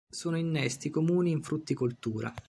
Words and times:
Sono 0.09 0.35
innesti 0.39 0.89
comuni 0.89 1.29
in 1.29 1.43
frutticoltura. 1.43 2.33